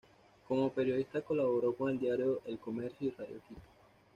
[0.47, 3.61] Como periodista colaboró con el diario "El Comercio" y radio Quito.